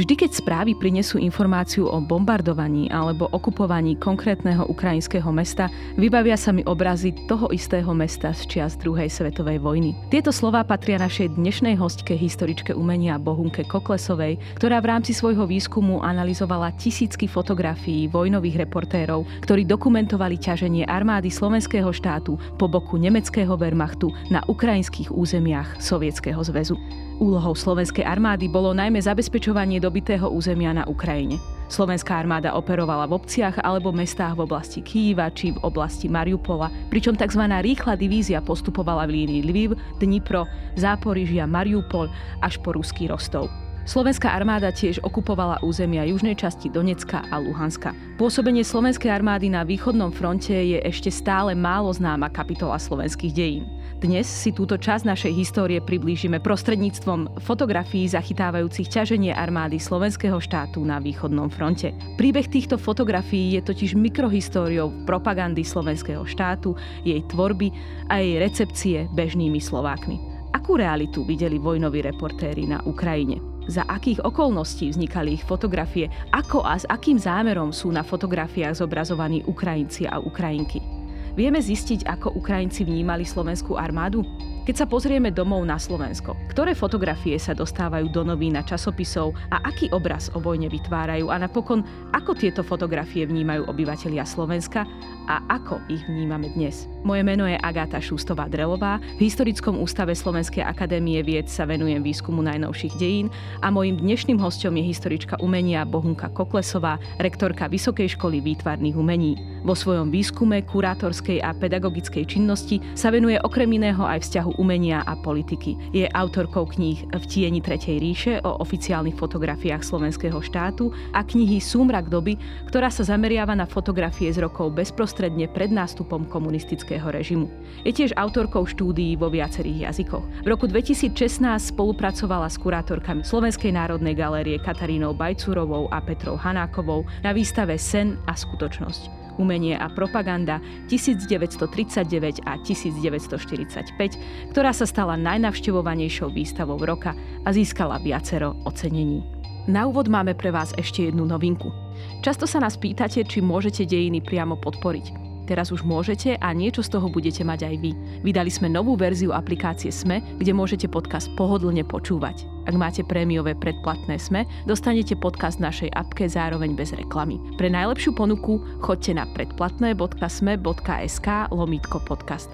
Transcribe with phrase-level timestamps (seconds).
[0.00, 5.68] Vždy, keď správy prinesú informáciu o bombardovaní alebo okupovaní konkrétneho ukrajinského mesta,
[6.00, 9.92] vybavia sa mi obrazy toho istého mesta z čias druhej svetovej vojny.
[10.08, 16.00] Tieto slová patria našej dnešnej hostke, historičke umenia Bohunke Koklesovej, ktorá v rámci svojho výskumu
[16.00, 24.08] analyzovala tisícky fotografií vojnových reportérov, ktorí dokumentovali ťaženie armády slovenského štátu po boku nemeckého Wehrmachtu
[24.32, 26.80] na ukrajinských územiach Sovietskeho zväzu.
[27.20, 31.36] Úlohou slovenskej armády bolo najmä zabezpečovanie dobitého územia na Ukrajine.
[31.68, 37.12] Slovenská armáda operovala v obciach alebo mestách v oblasti Kýva či v oblasti Mariupola, pričom
[37.12, 37.44] tzv.
[37.44, 40.48] rýchla divízia postupovala v línii Lviv, Dnipro,
[40.80, 42.08] Záporižia, Mariupol
[42.40, 43.52] až po ruský Rostov.
[43.84, 47.92] Slovenská armáda tiež okupovala územia južnej časti Donecka a Luhanska.
[48.16, 53.68] Pôsobenie slovenskej armády na východnom fronte je ešte stále málo známa kapitola slovenských dejín.
[54.00, 60.96] Dnes si túto časť našej histórie priblížime prostredníctvom fotografií zachytávajúcich ťaženie armády slovenského štátu na
[60.96, 61.92] východnom fronte.
[62.16, 67.76] Príbeh týchto fotografií je totiž mikrohistóriou propagandy slovenského štátu, jej tvorby
[68.08, 70.16] a jej recepcie bežnými Slovákmi.
[70.56, 73.36] Akú realitu videli vojnoví reportéri na Ukrajine?
[73.68, 76.08] Za akých okolností vznikali ich fotografie?
[76.32, 80.99] Ako a s akým zámerom sú na fotografiách zobrazovaní Ukrajinci a Ukrajinky?
[81.38, 84.26] Vieme zistiť, ako Ukrajinci vnímali slovenskú armádu?
[84.66, 89.62] Keď sa pozrieme domov na Slovensko, ktoré fotografie sa dostávajú do novín a časopisov a
[89.62, 94.84] aký obraz o vojne vytvárajú a napokon, ako tieto fotografie vnímajú obyvatelia Slovenska
[95.30, 96.90] a ako ich vnímame dnes.
[97.06, 98.98] Moje meno je Agáta Šustová-Drelová.
[99.14, 103.30] V Historickom ústave Slovenskej akadémie vied sa venujem výskumu najnovších dejín
[103.62, 109.38] a mojim dnešným hostom je historička umenia Bohunka Koklesová, rektorka Vysokej školy výtvarných umení.
[109.62, 115.14] Vo svojom výskume, kurátorskej a pedagogickej činnosti sa venuje okrem iného aj vzťahu umenia a
[115.14, 115.78] politiky.
[115.94, 122.10] Je autorkou kníh V tieni Tretej ríše o oficiálnych fotografiách slovenského štátu a knihy Súmrak
[122.10, 122.34] doby,
[122.66, 127.52] ktorá sa zameriava na fotografie z rokov bezprostredne bezprostredne pred nástupom komunistického režimu.
[127.84, 130.24] Je tiež autorkou štúdií vo viacerých jazykoch.
[130.40, 131.44] V roku 2016
[131.76, 138.32] spolupracovala s kurátorkami Slovenskej národnej galérie Katarínou Bajcurovou a Petrou Hanákovou na výstave Sen a
[138.32, 140.60] skutočnosť umenie a propaganda
[140.92, 149.24] 1939 a 1945, ktorá sa stala najnavštevovanejšou výstavou roka a získala viacero ocenení.
[149.64, 151.72] Na úvod máme pre vás ešte jednu novinku.
[152.20, 155.30] Často sa nás pýtate, či môžete dejiny priamo podporiť.
[155.50, 157.90] Teraz už môžete a niečo z toho budete mať aj vy.
[158.22, 162.46] Vydali sme novú verziu aplikácie SME, kde môžete podcast pohodlne počúvať.
[162.70, 167.42] Ak máte prémiové predplatné SME, dostanete podcast v našej apke zároveň bez reklamy.
[167.58, 172.46] Pre najlepšiu ponuku choďte na predplatné.sme.sk lomítko podcast.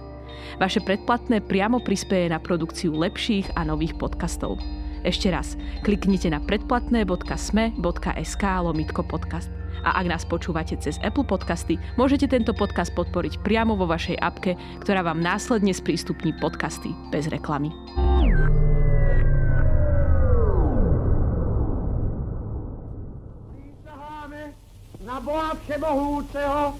[0.56, 4.56] Vaše predplatné priamo prispieje na produkciu lepších a nových podcastov.
[5.06, 5.54] Ešte raz,
[5.86, 9.46] kliknite na predplatné.sme.sk lomitko podcast.
[9.86, 14.58] A ak nás počúvate cez Apple Podcasty, môžete tento podcast podporiť priamo vo vašej apke,
[14.82, 17.70] ktorá vám následne sprístupní podcasty bez reklamy.
[25.06, 26.74] na Boha Všemohúceho,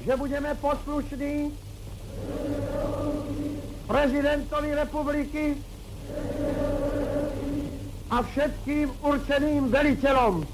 [0.00, 1.52] že budeme poslušní
[3.88, 5.44] prezidentovi republiky
[8.12, 10.44] a všetkým určeným veliteľom.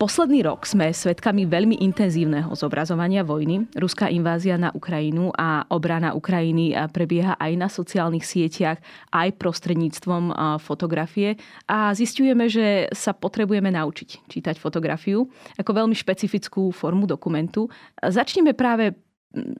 [0.00, 3.68] Posledný rok sme svedkami veľmi intenzívneho zobrazovania vojny.
[3.76, 8.80] Ruská invázia na Ukrajinu a obrana Ukrajiny prebieha aj na sociálnych sieťach,
[9.12, 11.36] aj prostredníctvom fotografie.
[11.68, 15.28] A zistujeme, že sa potrebujeme naučiť čítať fotografiu
[15.60, 17.68] ako veľmi špecifickú formu dokumentu.
[18.00, 18.96] Začneme práve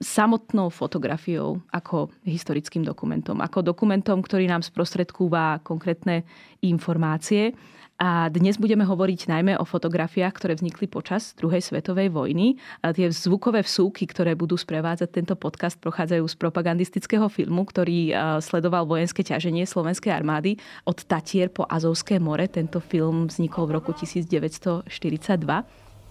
[0.00, 6.24] samotnou fotografiou ako historickým dokumentom, ako dokumentom, ktorý nám sprostredkúva konkrétne
[6.64, 7.52] informácie
[8.00, 12.56] a dnes budeme hovoriť najmä o fotografiách, ktoré vznikli počas druhej svetovej vojny.
[12.80, 18.88] A tie zvukové vsúky, ktoré budú sprevádzať tento podcast, prochádzajú z propagandistického filmu, ktorý sledoval
[18.88, 20.56] vojenské ťaženie slovenskej armády
[20.88, 22.48] od Tatier po Azovské more.
[22.48, 24.88] Tento film vznikol v roku 1942.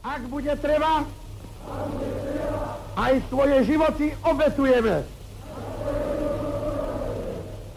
[0.05, 1.09] Ak bude treba,
[2.93, 5.01] aj svoje životy obetujeme.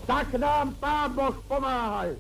[0.05, 2.13] Tak nám Pán Boh pomáhaj.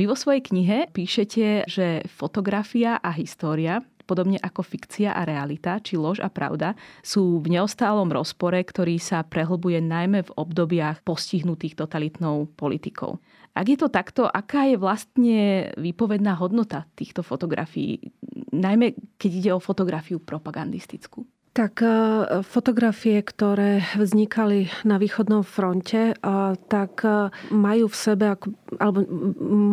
[0.00, 6.00] Vy vo svojej knihe píšete, že fotografia a história podobne ako fikcia a realita, či
[6.00, 6.72] lož a pravda,
[7.04, 13.20] sú v neostálom rozpore, ktorý sa prehlbuje najmä v obdobiach postihnutých totalitnou politikou.
[13.52, 18.00] Ak je to takto, aká je vlastne výpovedná hodnota týchto fotografií,
[18.56, 21.28] najmä keď ide o fotografiu propagandistickú?
[21.50, 21.90] Tak e,
[22.46, 26.14] fotografie, ktoré vznikali na východnom fronte,
[26.70, 28.38] tak e, majú v sebe,
[28.78, 29.02] alebo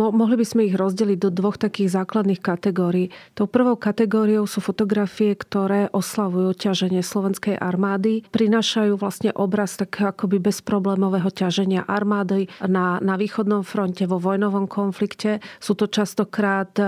[0.10, 3.14] mohli by sme ich rozdeliť do dvoch takých základných kategórií.
[3.38, 10.42] Tou prvou kategóriou sú fotografie, ktoré oslavujú ťaženie slovenskej armády, prinášajú vlastne obraz tak akoby
[10.42, 15.46] bezproblémového ťaženia armády na, na východnom fronte vo vojnovom konflikte.
[15.62, 16.84] Sú to častokrát e,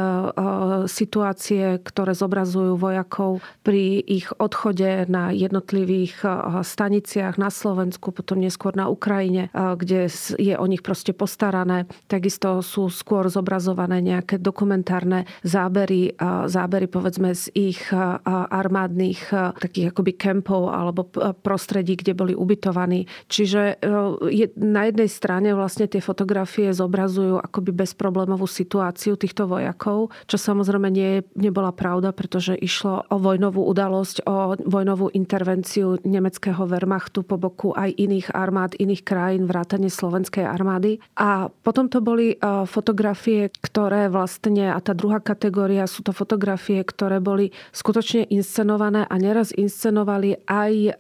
[0.90, 6.32] situácie, ktoré zobrazujú vojakov pri ich odchode na jednotlivých eh,
[6.64, 11.86] staniciach na Slovensku, potom neskôr na Ukrajine, eh, kde je o nich proste postarané.
[12.10, 17.82] Takisto sú skôr zobrazované nejaké dokumentárne zábery, eh, zábery povedzme z ich
[18.26, 21.06] armádnych takých akoby kempov alebo
[21.44, 23.06] prostredí, kde boli ubytovaní.
[23.30, 23.82] Čiže
[24.30, 30.90] je, na jednej strane vlastne tie fotografie zobrazujú akoby bezproblémovú situáciu týchto vojakov, čo samozrejme
[30.90, 37.74] nie, nebola pravda, pretože išlo o vojnovú udalosť, o vojnovú intervenciu nemeckého Wehrmachtu po boku
[37.76, 41.02] aj iných armád, iných krajín, vrátane slovenskej armády.
[41.18, 42.36] A potom to boli e,
[42.70, 49.16] fotografie, ktoré vlastne, a tá druhá kategória sú to fotografie, ktoré boli skutočne inscenované a
[49.18, 50.96] neraz inscenovali aj e, e,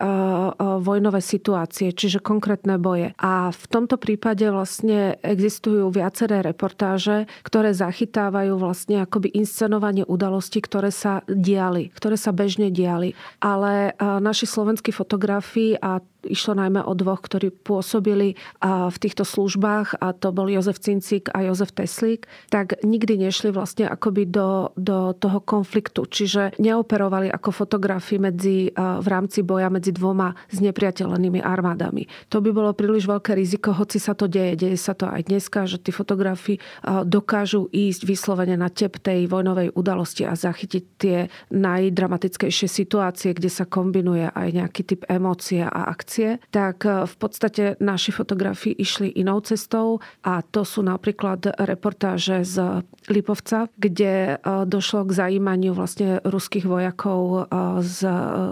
[0.81, 3.13] vojnové situácie, čiže konkrétne boje.
[3.21, 10.89] A v tomto prípade vlastne existujú viaceré reportáže, ktoré zachytávajú vlastne akoby inscenovanie udalostí, ktoré
[10.89, 13.13] sa diali, ktoré sa bežne diali.
[13.44, 20.04] Ale ale naši slovenskí fotografi a Išlo najmä o dvoch, ktorí pôsobili v týchto službách
[20.04, 25.16] a to bol Jozef Cincík a Jozef Teslík, tak nikdy nešli vlastne akoby do, do
[25.16, 26.04] toho konfliktu.
[26.04, 32.04] Čiže neoperovali ako fotografi medzi, v rámci boja medzi dvoma znepriateľenými armádami.
[32.27, 34.60] To by bolo príliš veľké riziko, hoci sa to deje.
[34.60, 39.71] Deje sa to aj dneska, že tí fotografi dokážu ísť vyslovene na tep tej vojnovej
[39.71, 46.07] udalosti a zachytiť tie najdramatickejšie situácie, kde sa kombinuje aj nejaký typ emócie a akcie
[46.10, 52.42] akcie, tak e, v podstate naši fotografi išli inou cestou a to sú napríklad reportáže
[52.42, 52.82] z
[53.14, 57.40] Lipovca, kde e, došlo k zajímaniu vlastne ruských vojakov e,
[57.86, 58.00] z,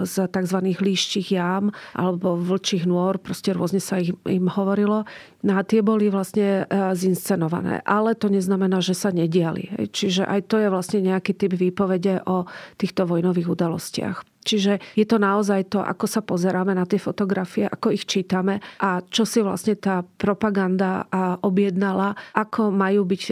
[0.05, 0.57] z tzv.
[0.77, 5.09] líščích jám alebo vlčích nôr, proste rôzne sa im, im hovorilo.
[5.41, 6.67] No a tie boli vlastne
[6.97, 7.79] zinscenované.
[7.87, 9.69] Ale to neznamená, že sa nediali.
[9.87, 14.36] Čiže aj to je vlastne nejaký typ výpovede o týchto vojnových udalostiach.
[14.47, 19.03] Čiže je to naozaj to, ako sa pozeráme na tie fotografie, ako ich čítame a
[19.03, 21.03] čo si vlastne tá propaganda
[21.43, 23.31] objednala, ako majú byť e,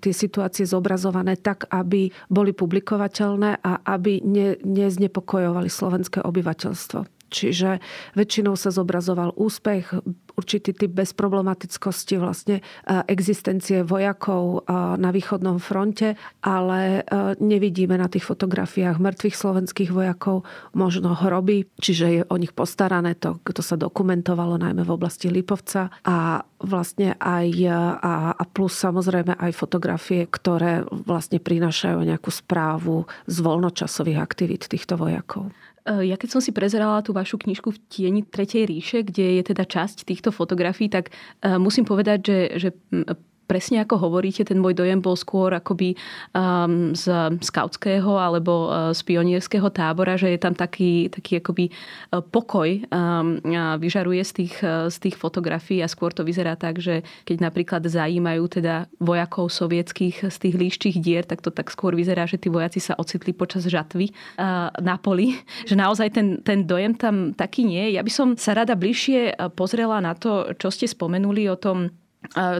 [0.00, 7.13] tie situácie zobrazované tak, aby boli publikovateľné a aby ne, neznepokojovali slovenské obyvateľstvo.
[7.32, 7.82] Čiže
[8.14, 9.94] väčšinou sa zobrazoval úspech,
[10.34, 12.62] určitý typ bezproblematickosti vlastne e,
[13.06, 20.42] existencie vojakov e, na východnom fronte, ale e, nevidíme na tých fotografiách mŕtvych slovenských vojakov,
[20.74, 25.90] možno hroby, čiže je o nich postarané to, to sa dokumentovalo najmä v oblasti Lipovca
[26.02, 33.36] a vlastne aj a, a plus samozrejme aj fotografie, ktoré vlastne prinášajú nejakú správu z
[33.44, 35.52] voľnočasových aktivít týchto vojakov.
[35.84, 39.42] Eh, ja keď som si prezerala tú vašu knižku v tieni Tretej ríše, kde je
[39.52, 44.58] teda časť týchto fotografií, tak eh, musím povedať, že, že hm, presne ako hovoríte, ten
[44.60, 45.94] môj dojem bol skôr akoby
[46.32, 47.08] um, z
[47.44, 53.38] skautského alebo uh, z pionierského tábora, že je tam taký, taký akoby uh, pokoj um,
[53.78, 57.82] vyžaruje z tých, uh, z tých fotografií a skôr to vyzerá tak, že keď napríklad
[57.84, 62.48] zajímajú teda vojakov sovietských z tých líščích dier, tak to tak skôr vyzerá, že tí
[62.48, 65.36] vojaci sa ocitli počas žatvy uh, na poli.
[65.68, 67.96] Že naozaj ten, ten dojem tam taký nie je.
[67.96, 71.88] Ja by som sa rada bližšie pozrela na to, čo ste spomenuli o tom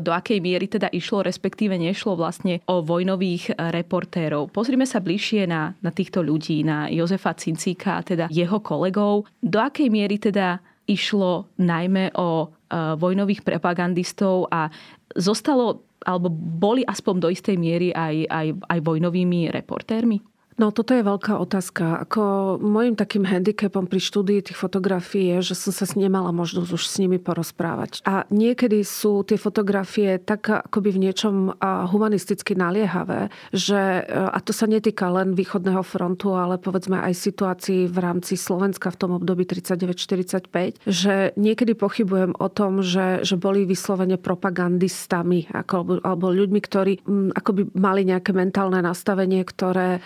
[0.02, 4.52] do akej miery teda išlo, respektíve nešlo vlastne o vojnových reportérov.
[4.52, 9.24] Pozrime sa bližšie na, na týchto ľudí, na Jozefa Cincíka a teda jeho kolegov.
[9.40, 12.52] Do akej miery teda išlo najmä o
[13.00, 14.68] vojnových propagandistov a
[15.16, 20.20] zostalo alebo boli aspoň do istej miery aj, aj, aj vojnovými reportérmi?
[20.54, 22.06] No toto je veľká otázka.
[22.06, 26.82] Ako môjim takým handicapom pri štúdii tých fotografií je, že som sa nemala možnosť už
[26.86, 28.06] s nimi porozprávať.
[28.06, 31.58] A niekedy sú tie fotografie tak akoby v niečom
[31.90, 37.98] humanisticky naliehavé, že, a to sa netýka len východného frontu, ale povedzme aj situácií v
[37.98, 44.22] rámci Slovenska v tom období 39-45, že niekedy pochybujem o tom, že, že boli vyslovene
[44.22, 49.98] propagandistami ako, alebo ľuďmi, ktorí m, akoby mali nejaké mentálne nastavenie, ktoré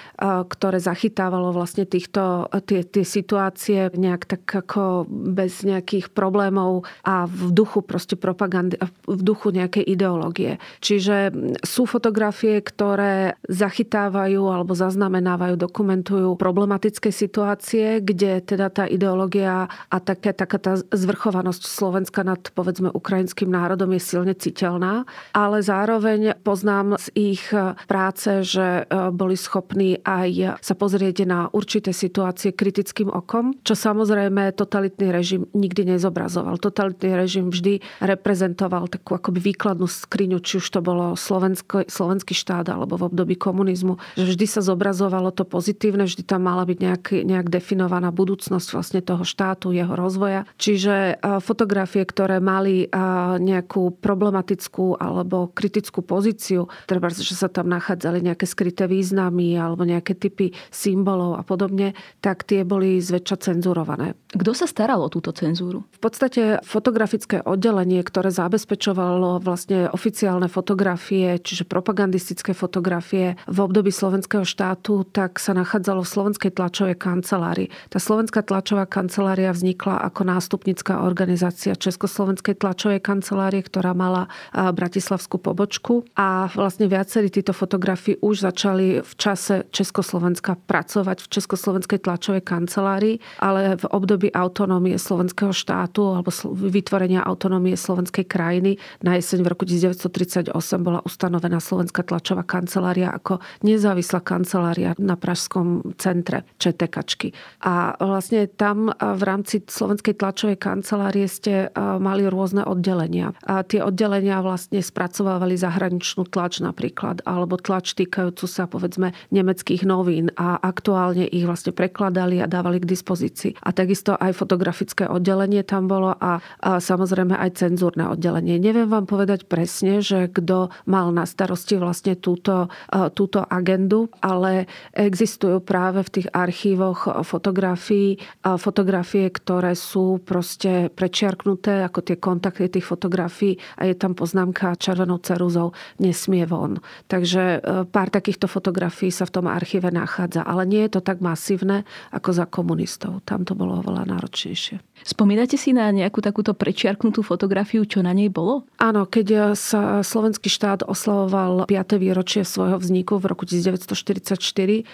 [0.45, 7.50] ktoré zachytávalo vlastne týchto, tie, tie situácie nejak tak ako bez nejakých problémov a v
[7.54, 10.61] duchu proste propagandy, v duchu nejakej ideológie.
[10.85, 11.33] Čiže
[11.64, 20.37] sú fotografie, ktoré zachytávajú alebo zaznamenávajú, dokumentujú problematické situácie, kde teda tá ideológia a také,
[20.37, 27.09] taká tá zvrchovanosť Slovenska nad povedzme ukrajinským národom je silne citeľná, ale zároveň poznám z
[27.14, 27.45] ich
[27.87, 30.27] práce, že e, boli schopní aj
[30.61, 36.61] sa pozrieť na určité situácie kritickým okom, čo samozrejme totalitný režim nikdy nezobrazoval.
[36.61, 42.68] Totalitný režim vždy reprezentoval takú akoby výkladnú skriňu, či už to bolo slovensko, slovenský štát
[42.68, 47.04] alebo v období komunizmu, že vždy sa zobrazovalo to pozitívne, vždy tam mala byť nejak,
[47.25, 50.44] nejak definovaná budúcnosť vlastne toho štátu, jeho rozvoja.
[50.58, 52.90] Čiže fotografie, ktoré mali
[53.38, 60.17] nejakú problematickú alebo kritickú pozíciu, treba, že sa tam nachádzali nejaké skryté významy alebo nejaké
[60.18, 64.18] typy symbolov a podobne, tak tie boli zväčša cenzurované.
[64.34, 65.87] Kto sa staral o túto cenzúru?
[65.94, 74.42] V podstate fotografické oddelenie, ktoré zabezpečovalo vlastne oficiálne fotografie, čiže propagandistické fotografie v období slovenského
[74.44, 77.70] štátu, tak sa nachádzalo v slovenskej tlačovej kancelárii.
[77.88, 86.04] Tá slovenská tlačová kancelária vznikla ako nástupnická organizácia Československej tlačovej kancelárie, ktorá mala bratislavskú pobočku
[86.18, 89.68] a vlastne viacerí títo fotografii už začali v čase
[90.08, 97.76] Československa pracovať v Československej tlačovej kancelárii, ale v období autonómie slovenského štátu alebo vytvorenia autonómie
[97.76, 100.48] slovenskej krajiny na jeseň v roku 1938
[100.80, 107.36] bola ustanovená Slovenská tlačová kancelária ako nezávislá kancelária na Pražskom centre ČTKčky.
[107.68, 113.36] A vlastne tam v rámci Slovenskej tlačovej kancelárie ste mali rôzne oddelenia.
[113.44, 119.96] A tie oddelenia vlastne spracovávali zahraničnú tlač napríklad, alebo tlač týkajúcu sa povedzme nemeckých novín
[120.37, 123.59] a aktuálne ich vlastne prekladali a dávali k dispozícii.
[123.64, 128.61] A takisto aj fotografické oddelenie tam bolo a, a samozrejme aj cenzúrne oddelenie.
[128.61, 132.69] Neviem vám povedať presne, že kto mal na starosti vlastne túto,
[133.14, 138.21] túto agendu, ale existujú práve v tých archívoch fotografií,
[138.59, 145.19] fotografie, ktoré sú proste prečiarknuté ako tie kontakty tých fotografií a je tam poznámka červenou
[145.23, 146.78] ceruzou nesmie von.
[147.09, 150.42] Takže e, pár takýchto fotografií sa v tom archíve nachádza.
[150.45, 153.23] Ale nie je to tak masívne ako za komunistov.
[153.25, 154.83] Tam to bolo oveľa náročnejšie.
[155.07, 158.66] Spomínate si na nejakú takúto prečiarknutú fotografiu, čo na nej bolo?
[158.83, 162.02] Áno, keď sa slovenský štát oslavoval 5.
[162.02, 164.35] výročie svojho vzniku v roku 1944,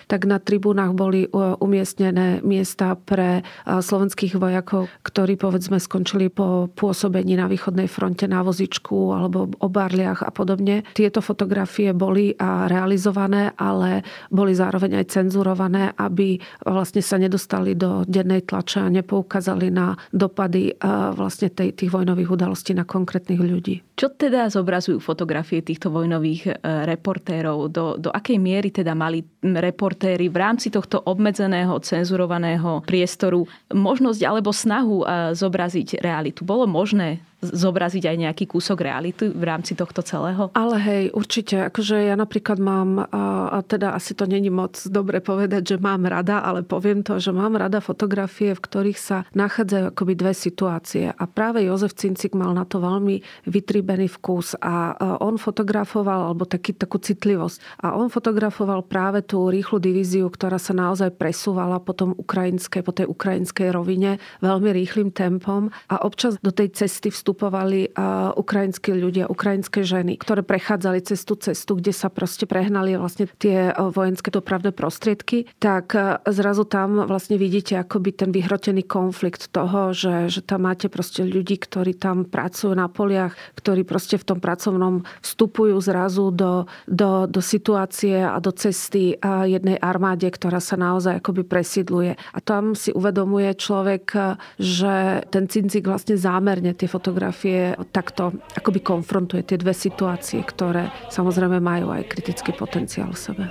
[0.05, 6.69] tak na tribúnach boli e, umiestnené miesta pre e, slovenských vojakov, ktorí povedzme skončili po
[6.77, 10.85] pôsobení na východnej fronte na vozičku alebo o barliach a podobne.
[10.93, 16.37] Tieto fotografie boli a realizované, ale boli zároveň aj cenzurované, aby
[16.67, 20.76] vlastne sa nedostali do dennej tlače a nepoukázali na dopady
[21.17, 23.81] vlastne tej, tých vojnových udalostí na konkrétnych ľudí.
[23.95, 27.71] Čo teda zobrazujú fotografie týchto vojnových e, reportérov?
[27.71, 34.50] Do, do akej miery teda mali reportéry v rámci tohto obmedzeného, cenzurovaného priestoru možnosť alebo
[34.50, 35.05] snahu e,
[35.38, 36.43] zobraziť realitu?
[36.43, 40.49] Bolo možné zobraziť aj nejaký kúsok reality v rámci tohto celého?
[40.57, 41.69] Ale hej, určite.
[41.69, 46.41] Akože ja napríklad mám, a teda asi to není moc dobre povedať, že mám rada,
[46.41, 51.11] ale poviem to, že mám rada fotografie, v ktorých sa nachádzajú akoby dve situácie.
[51.11, 53.21] A práve Jozef Cincik mal na to veľmi
[53.51, 57.83] vytribený vkus a on fotografoval, alebo taký, takú citlivosť.
[57.83, 62.95] A on fotografoval práve tú rýchlu divíziu, ktorá sa naozaj presúvala po, tom ukrajinskej, po
[62.95, 67.91] tej ukrajinskej rovine veľmi rýchlým tempom a občas do tej cesty vstup vstupovali
[68.38, 73.75] ukrajinskí ľudia, ukrajinské ženy, ktoré prechádzali cez tú cestu, kde sa proste prehnali vlastne tie
[73.75, 75.99] vojenské dopravné prostriedky, tak
[76.31, 81.59] zrazu tam vlastne vidíte akoby ten vyhrotený konflikt toho, že, že tam máte proste ľudí,
[81.59, 87.43] ktorí tam pracujú na poliach, ktorí proste v tom pracovnom vstupujú zrazu do, do, do
[87.43, 92.14] situácie a do cesty jednej armáde, ktorá sa naozaj akoby presídluje.
[92.14, 98.81] A tam si uvedomuje človek, že ten cincik vlastne zámerne tie fotografie fotografie takto akoby
[98.85, 103.45] konfrontuje tie dve situácie, ktoré samozrejme majú aj kritický potenciál v sebe.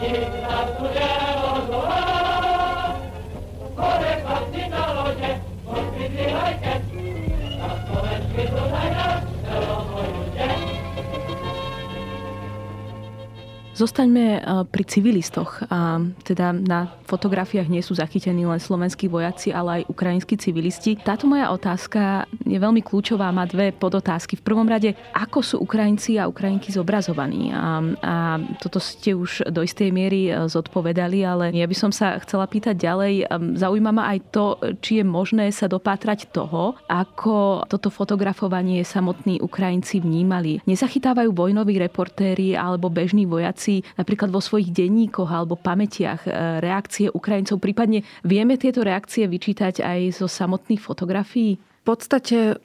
[0.00, 0.39] Yeah.
[13.80, 15.64] Zostaňme pri civilistoch.
[16.20, 21.00] Teda na fotografiách nie sú zachytení len slovenskí vojaci, ale aj ukrajinskí civilisti.
[21.00, 24.36] Táto moja otázka je veľmi kľúčová, má dve podotázky.
[24.36, 27.56] V prvom rade, ako sú Ukrajinci a Ukrajinky zobrazovaní?
[27.56, 28.14] A, a
[28.60, 33.32] toto ste už do istej miery zodpovedali, ale ja by som sa chcela pýtať ďalej.
[33.56, 40.04] Zaujíma ma aj to, či je možné sa dopátrať toho, ako toto fotografovanie samotní Ukrajinci
[40.04, 40.60] vnímali.
[40.68, 47.62] Nezachytávajú vojnoví reportéri alebo bežní vojaci napríklad vo svojich denníkoch alebo pamätiach e, reakcie Ukrajincov.
[47.62, 51.58] Prípadne vieme tieto reakcie vyčítať aj zo samotných fotografií?
[51.80, 52.60] V podstate,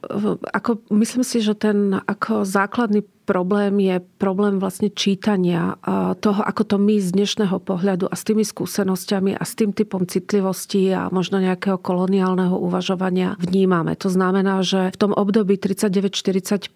[0.51, 5.75] ako myslím si, že ten ako základný problém je problém vlastne čítania
[6.21, 10.05] toho, ako to my z dnešného pohľadu a s tými skúsenosťami a s tým typom
[10.05, 13.97] citlivosti a možno nejakého koloniálneho uvažovania vnímame.
[13.99, 16.71] To znamená, že v tom období 39-45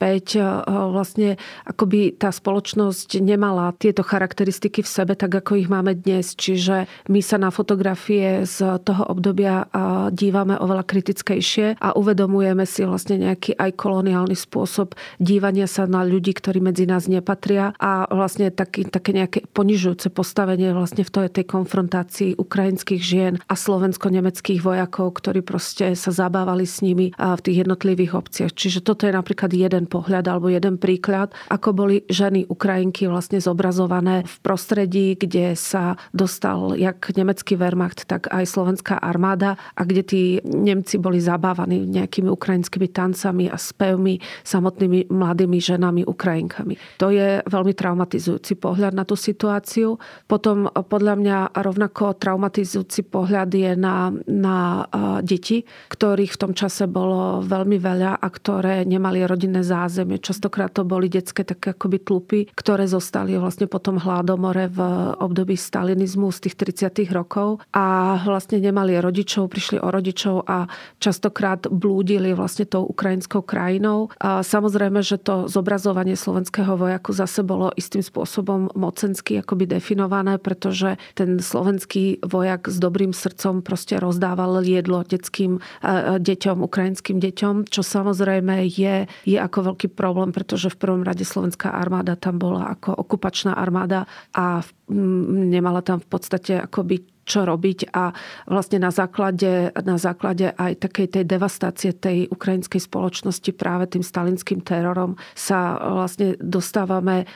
[0.90, 1.38] vlastne
[1.70, 6.34] akoby tá spoločnosť nemala tieto charakteristiky v sebe, tak ako ich máme dnes.
[6.34, 9.70] Čiže my sa na fotografie z toho obdobia
[10.10, 16.34] dívame oveľa kritickejšie a uvedomujeme si vlastne nejaký aj koloniálny spôsob dívania sa na ľudí,
[16.40, 22.40] ktorí medzi nás nepatria a vlastne taký, také nejaké ponižujúce postavenie vlastne v tej konfrontácii
[22.40, 28.52] ukrajinských žien a slovensko-nemeckých vojakov, ktorí proste sa zabávali s nimi v tých jednotlivých obciach.
[28.56, 34.24] Čiže toto je napríklad jeden pohľad alebo jeden príklad, ako boli ženy Ukrajinky vlastne zobrazované
[34.24, 40.22] v prostredí, kde sa dostal jak nemecký Wehrmacht, tak aj slovenská armáda a kde tí
[40.48, 46.78] Nemci boli zabávaní nejakými ukrajinskými tancami a spevmi samotnými mladými ženami Ukrajinskými Ukrajinkami.
[47.02, 49.98] To je veľmi traumatizujúci pohľad na tú situáciu.
[50.30, 54.86] Potom podľa mňa rovnako traumatizujúci pohľad je na, na
[55.26, 60.22] deti, ktorých v tom čase bolo veľmi veľa a ktoré nemali rodinné zázemie.
[60.22, 64.80] Častokrát to boli detské také akoby tlupy, ktoré zostali vlastne potom hladomore v
[65.18, 67.10] období stalinizmu z tých 30.
[67.10, 70.70] rokov a vlastne nemali rodičov, prišli o rodičov a
[71.02, 74.14] častokrát blúdili vlastne tou ukrajinskou krajinou.
[74.22, 81.00] A samozrejme, že to zobrazovanie slovenského vojaku zase bolo istým spôsobom mocensky akoby definované, pretože
[81.16, 87.72] ten slovenský vojak s dobrým srdcom proste rozdával jedlo detským e, e, deťom, ukrajinským deťom,
[87.72, 92.76] čo samozrejme je, je ako veľký problém, pretože v prvom rade slovenská armáda tam bola
[92.76, 94.04] ako okupačná armáda
[94.36, 98.10] a nemala tam v podstate akoby čo robiť a
[98.50, 104.66] vlastne na základe, na základe aj takej tej devastácie tej ukrajinskej spoločnosti práve tým stalinským
[104.66, 107.30] terorom sa vlastne dostávame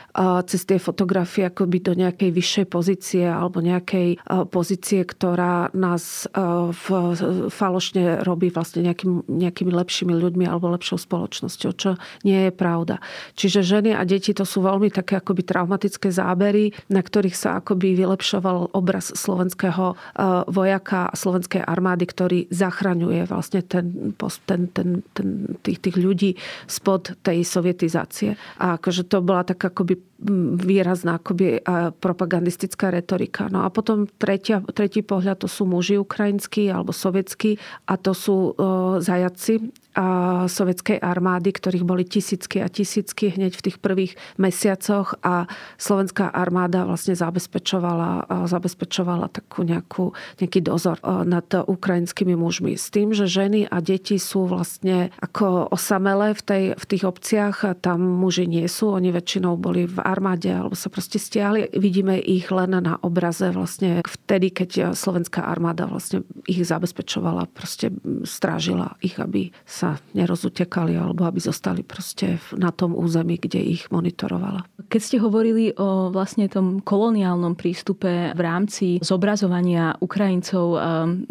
[0.49, 4.17] cez tie fotografie akoby do nejakej vyššej pozície alebo nejakej
[4.49, 6.25] pozície, ktorá nás
[7.53, 12.97] falošne robí vlastne nejakým, nejakými lepšími ľuďmi alebo lepšou spoločnosťou, čo nie je pravda.
[13.37, 17.99] Čiže ženy a deti to sú veľmi také akoby traumatické zábery, na ktorých sa akoby
[17.99, 24.15] vylepšoval obraz slovenského toho eh, vojaka slovenskej armády, ktorý zachraňuje vlastne ten,
[24.47, 25.27] ten, ten, ten,
[25.59, 26.31] tých, tých ľudí
[26.65, 28.39] spod tej sovietizácie.
[28.63, 29.99] A akože to bola tak akoby
[30.57, 31.59] výrazná akoby
[31.99, 33.51] propagandistická retorika.
[33.51, 38.55] No a potom tretia, tretí pohľad to sú muži ukrajinskí alebo sovietskí a to sú
[39.03, 39.71] zajaci
[40.49, 45.45] sovietskej armády, ktorých boli tisícky a tisícky hneď v tých prvých mesiacoch a
[45.77, 52.73] slovenská armáda vlastne zabezpečovala, zabezpečovala takú nejakú, nejaký dozor nad ukrajinskými mužmi.
[52.73, 57.77] S tým, že ženy a deti sú vlastne ako osamelé v, tej, v tých obciach.
[57.85, 61.73] Tam muži nie sú, oni väčšinou boli v armáde alebo sa proste stiahli.
[61.73, 67.89] Vidíme ich len na obraze vlastne vtedy, keď slovenská armáda vlastne ich zabezpečovala, proste
[68.21, 74.69] strážila ich, aby sa nerozutekali alebo aby zostali proste na tom území, kde ich monitorovala.
[74.93, 80.65] Keď ste hovorili o vlastne tom koloniálnom prístupe v rámci zobrazovania Ukrajincov,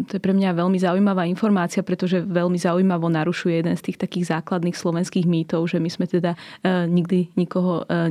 [0.09, 4.25] to je pre mňa veľmi zaujímavá informácia, pretože veľmi zaujímavo narušuje jeden z tých takých
[4.33, 8.09] základných slovenských mýtov, že my sme teda e, nikdy nikoho e,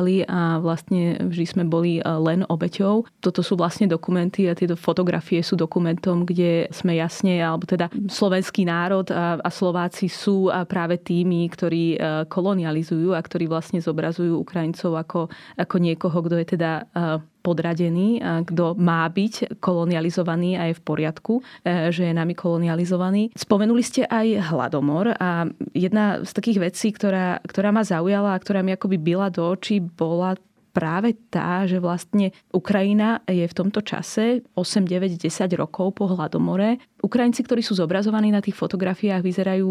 [0.00, 3.04] neokupovali a vlastne vždy sme boli e, len obeťou.
[3.20, 8.64] Toto sú vlastne dokumenty a tieto fotografie sú dokumentom, kde sme jasne, alebo teda slovenský
[8.64, 14.96] národ a, a Slováci sú práve tými, ktorí e, kolonializujú a ktorí vlastne zobrazujú Ukrajincov
[14.96, 15.20] ako,
[15.56, 21.34] ako niekoho, kto je teda e, podradený, kto má byť kolonializovaný a je v poriadku,
[21.64, 23.32] e, že je nami kolonializovaný.
[23.32, 28.60] Spomenuli ste aj hladomor a jedna z takých vecí, ktorá, ktorá ma zaujala a ktorá
[28.60, 30.36] mi akoby byla do očí, bola
[30.70, 35.26] práve tá, že vlastne Ukrajina je v tomto čase 8, 9, 10
[35.58, 36.78] rokov po hladomore.
[37.00, 39.68] Ukrajinci, ktorí sú zobrazovaní na tých fotografiách, vyzerajú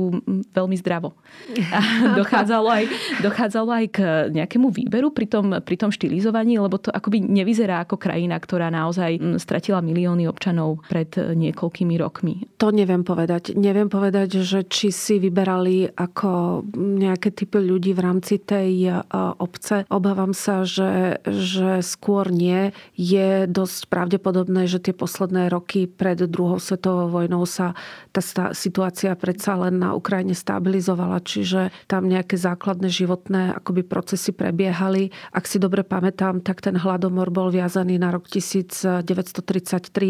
[0.52, 1.14] veľmi zdravo.
[1.76, 1.80] A
[2.18, 2.86] dochádzalo, aj,
[3.22, 3.98] dochádzalo aj k
[4.34, 9.38] nejakému výberu pri tom, pri tom štilizovaní, lebo to akoby nevyzerá ako krajina, ktorá naozaj
[9.38, 12.50] stratila milióny občanov pred niekoľkými rokmi.
[12.58, 13.54] To neviem povedať.
[13.54, 19.06] Neviem povedať, že či si vyberali ako nejaké typy ľudí v rámci tej
[19.40, 19.86] obce.
[19.94, 20.89] Obávam sa, že,
[21.26, 22.72] že skôr nie.
[22.96, 27.74] Je dosť pravdepodobné, že tie posledné roky pred druhou svetovou vojnou sa
[28.14, 28.22] tá
[28.54, 35.12] situácia predsa len na Ukrajine stabilizovala, čiže tam nejaké základné životné akoby procesy prebiehali.
[35.34, 39.04] Ak si dobre pamätám, tak ten hladomor bol viazaný na rok 1933,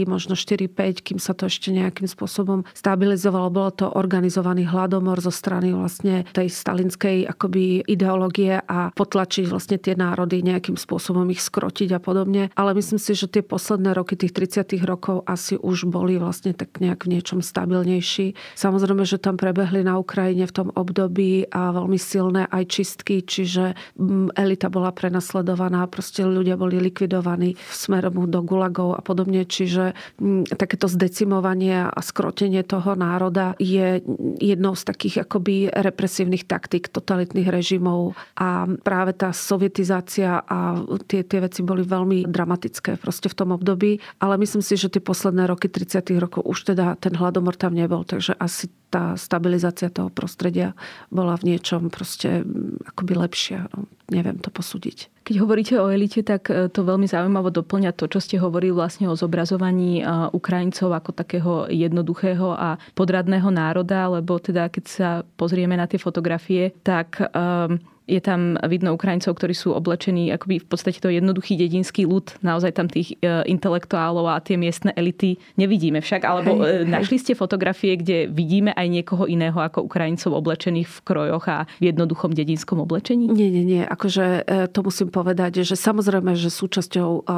[0.05, 3.47] možno 4-5, kým sa to ešte nejakým spôsobom stabilizovalo.
[3.49, 9.95] Bolo to organizovaný hladomor zo strany vlastne tej stalinskej akoby ideológie a potlačiť vlastne tie
[9.95, 12.53] národy, nejakým spôsobom ich skrotiť a podobne.
[12.53, 16.77] Ale myslím si, že tie posledné roky tých 30 rokov asi už boli vlastne tak
[16.81, 18.35] nejak v niečom stabilnejší.
[18.57, 23.77] Samozrejme, že tam prebehli na Ukrajine v tom období a veľmi silné aj čistky, čiže
[23.95, 30.57] mm, elita bola prenasledovaná, proste ľudia boli likvidovaní smerom do gulagov a podobne, čiže mm,
[30.57, 34.01] takéto zdecimovanie a skrotenie toho národa je
[34.41, 40.58] jednou z takých akoby represívnych taktík totalitných režimov a práve tá sovietizácia a
[41.05, 45.03] tie, tie veci boli veľmi dramatické proste v tom období, ale myslím si, že tie
[45.03, 46.15] posledné roky 30.
[46.19, 50.73] rokov už teda ten hladomor tam nebol, takže asi tá stabilizácia toho prostredia
[51.13, 53.69] bola v niečom proste mm, akoby lepšia.
[53.69, 55.13] No, neviem to posúdiť.
[55.21, 59.05] Keď hovoríte o elite, tak e, to veľmi zaujímavo doplňa to, čo ste hovorili vlastne
[59.05, 65.77] o zobrazovaní e, Ukrajincov ako takého jednoduchého a podradného národa, lebo teda keď sa pozrieme
[65.77, 67.77] na tie fotografie, tak um,
[68.09, 72.33] je tam vidno Ukrajincov, ktorí sú oblečení akoby v podstate to jednoduchý dedinský ľud.
[72.41, 76.25] Naozaj tam tých e, intelektuálov a tie miestne elity nevidíme však.
[76.25, 80.97] Alebo hej, e, našli ste fotografie, kde vidíme aj niekoho iného ako Ukrajincov oblečených v
[81.05, 83.29] krojoch a v jednoduchom dedinskom oblečení?
[83.29, 83.83] Nie, nie, nie.
[83.85, 87.29] Akože e, to musím povedať, že samozrejme, že súčasťou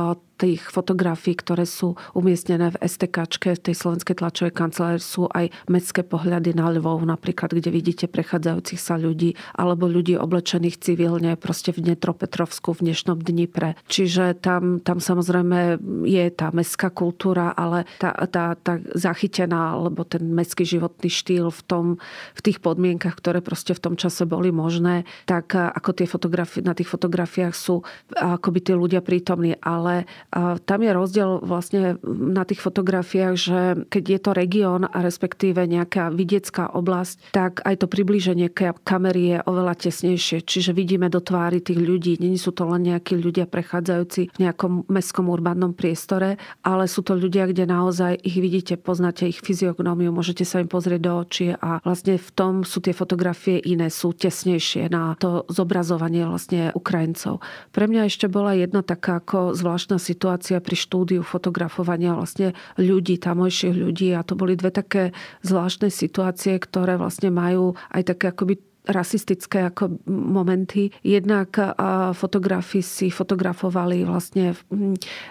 [0.42, 6.02] tých fotografií, ktoré sú umiestnené v STKčke, v tej slovenskej tlačovej kancelárii, sú aj mestské
[6.02, 11.86] pohľady na Lvov, napríklad, kde vidíte prechádzajúcich sa ľudí, alebo ľudí oblečených civilne proste v
[11.86, 13.78] Dnetropetrovsku v dnešnom Dnipre.
[13.86, 15.78] Čiže tam, tam samozrejme
[16.10, 21.62] je tá mestská kultúra, ale tá, tá, tá zachytená, alebo ten mestský životný štýl v,
[21.70, 21.86] tom,
[22.34, 26.74] v tých podmienkach, ktoré proste v tom čase boli možné, tak ako tie fotografie, na
[26.74, 29.60] tých fotografiách sú akoby tí ľudia prítomní.
[29.62, 30.08] Ale
[30.63, 33.60] tam je rozdiel vlastne na tých fotografiách, že
[33.91, 38.48] keď je to región a respektíve nejaká vidiecká oblasť, tak aj to priblíženie
[38.88, 40.48] kamery je oveľa tesnejšie.
[40.48, 42.15] Čiže vidíme do tvári tých ľudí.
[42.15, 47.20] Není sú to len nejakí ľudia prechádzajúci v nejakom mestskom urbánnom priestore, ale sú to
[47.20, 51.84] ľudia, kde naozaj ich vidíte, poznáte ich fyziognómiu, môžete sa im pozrieť do očí a
[51.84, 57.44] vlastne v tom sú tie fotografie iné, sú tesnejšie na to zobrazovanie vlastne Ukrajincov.
[57.76, 60.21] Pre mňa ešte bola jedna taká ako zvláštna situácia
[60.62, 64.14] pri štúdiu fotografovania vlastne ľudí, tamojších ľudí.
[64.14, 70.02] A to boli dve také zvláštne situácie, ktoré vlastne majú aj také akoby rasistické ako
[70.10, 70.89] momenty.
[71.06, 71.54] Jednak
[72.17, 74.58] fotografi si fotografovali vlastne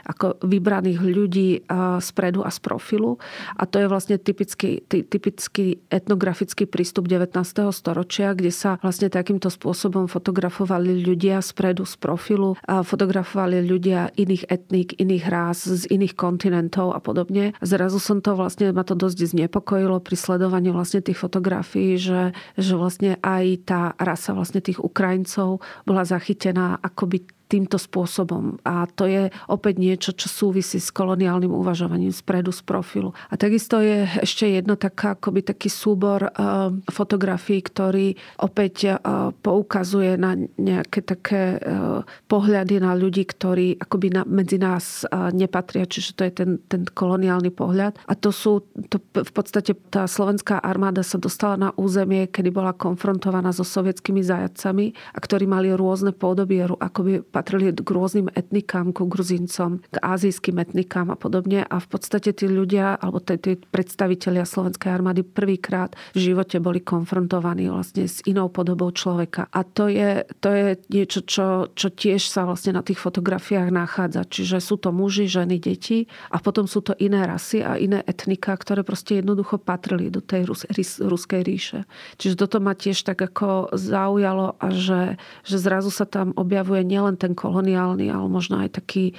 [0.06, 1.50] ako vybraných ľudí
[1.98, 3.18] spredu a z profilu.
[3.58, 7.34] A to je vlastne typický, typický etnografický prístup 19.
[7.74, 12.54] storočia, kde sa vlastne takýmto spôsobom fotografovali ľudia spredu, z profilu.
[12.70, 17.52] A fotografovali ľudia iných etník, iných rás, z iných kontinentov a podobne.
[17.58, 22.78] Zrazu som to vlastne, ma to dosť znepokojilo pri sledovaní vlastne tých fotografií, že, že
[22.78, 28.62] vlastne aj aj tá rasa vlastne tých Ukrajincov bola zachytená akoby týmto spôsobom.
[28.62, 33.10] A to je opäť niečo, čo súvisí s koloniálnym uvažovaním spredu, z profilu.
[33.26, 40.14] A takisto je ešte jedno taká, akoby taký súbor uh, fotografií, ktorý opäť uh, poukazuje
[40.14, 46.22] na nejaké také uh, pohľady na ľudí, ktorí akoby na, medzi nás nepatria, čiže to
[46.28, 47.96] je ten, ten koloniálny pohľad.
[48.06, 52.76] A to sú, to v podstate tá slovenská armáda sa dostala na územie, kedy bola
[52.76, 59.08] konfrontovaná so sovietskými zajacami a ktorí mali rôzne podoby, akoby patrili k rôznym etnikám, ku
[59.08, 61.64] Gruzíncom, k azijským etnikám a podobne.
[61.64, 67.72] A v podstate tí ľudia, alebo tí, predstavitelia Slovenskej armády prvýkrát v živote boli konfrontovaní
[67.72, 69.48] vlastne s inou podobou človeka.
[69.48, 74.28] A to je, to je niečo, čo, čo tiež sa vlastne na tých fotografiách nachádza.
[74.28, 78.52] Čiže sú to muži, ženy, deti a potom sú to iné rasy a iné etnika,
[78.52, 81.88] ktoré proste jednoducho patrili do tej rus, rus, ruskej ríše.
[82.20, 87.16] Čiže toto ma tiež tak ako zaujalo a že, že zrazu sa tam objavuje nielen
[87.16, 89.12] ten koloniálny, ale možno aj taký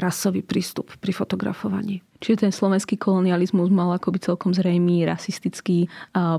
[0.00, 2.00] rasový prístup pri fotografovaní.
[2.20, 5.88] Čiže ten slovenský kolonializmus mal akoby celkom zrejmý rasistický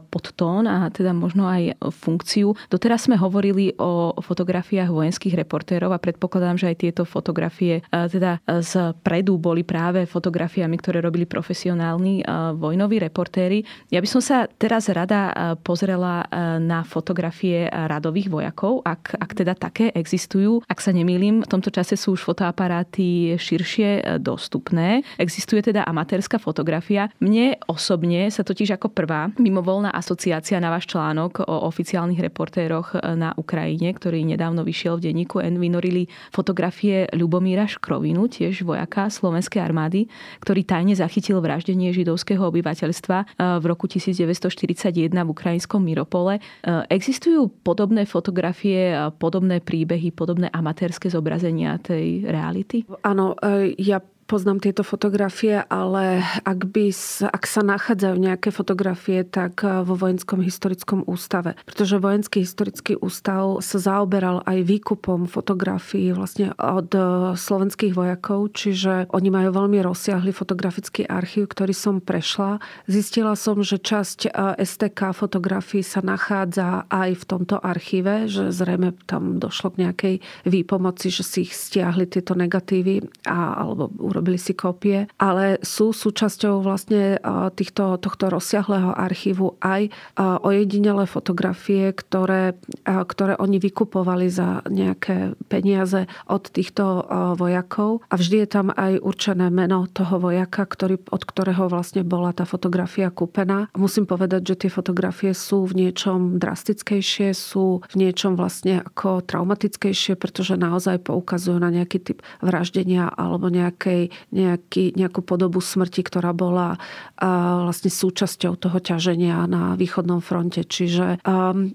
[0.10, 2.58] podtón a teda možno aj funkciu.
[2.68, 8.98] Doteraz sme hovorili o fotografiách vojenských reportérov a predpokladám, že aj tieto fotografie teda z
[9.06, 12.26] predu boli práve fotografiami, ktoré robili profesionálni
[12.58, 13.64] vojnoví reportéri.
[13.94, 16.26] Ja by som sa teraz rada pozrela
[16.58, 20.64] na fotografie radových vojakov, ak, ak teda také existujú.
[20.68, 25.06] Ak sa nemýlim, v tomto čase sú už fotoaparáty širšie dostupné.
[25.22, 27.12] Existuje teda amatérska fotografia.
[27.20, 33.36] Mne osobne sa totiž ako prvá mimovolná asociácia na váš článok o oficiálnych reportéroch na
[33.36, 40.08] Ukrajine, ktorý nedávno vyšiel v denníku N, vynorili fotografie Ľubomíra Škrovinu, tiež vojaka slovenskej armády,
[40.40, 43.28] ktorý tajne zachytil vraždenie židovského obyvateľstva eh,
[43.60, 46.40] v roku 1941 v ukrajinskom Miropole.
[46.40, 52.86] Eh, existujú podobné fotografie, podobné príbehy, podobné amatérske zobrazenia tej reality?
[53.04, 56.92] Áno, eh, ja poznám tieto fotografie, ale ak, by,
[57.32, 61.56] ak sa nachádzajú nejaké fotografie, tak eh, vo Vojenskom historickom ústave.
[61.64, 67.04] Pretože Vojenský historický ústav sa zaoberal aj výkupom fotografií vlastne od eh,
[67.40, 72.60] slovenských vojakov, čiže oni majú veľmi rozsiahly fotografický archív, ktorý som prešla.
[72.86, 78.92] Zistila som, že časť eh, STK fotografií sa nachádza aj v tomto archíve, že zrejme
[79.08, 83.88] tam došlo k nejakej výpomoci, že si ich stiahli tieto negatívy a, alebo
[84.18, 87.22] urobili si kopie, ale sú súčasťou vlastne
[87.54, 89.94] týchto, tohto rozsiahlého archívu aj
[90.42, 97.06] ojedinelé fotografie, ktoré, ktoré oni vykupovali za nejaké peniaze od týchto
[97.38, 102.34] vojakov a vždy je tam aj určené meno toho vojaka, ktorý, od ktorého vlastne bola
[102.34, 103.70] tá fotografia kúpená.
[103.78, 110.18] Musím povedať, že tie fotografie sú v niečom drastickejšie, sú v niečom vlastne ako traumatickejšie,
[110.18, 116.76] pretože naozaj poukazujú na nejaký typ vraždenia alebo nejakej nejaký, nejakú podobu smrti, ktorá bola
[117.18, 120.66] vlastne súčasťou toho ťaženia na východnom fronte.
[120.66, 121.22] Čiže,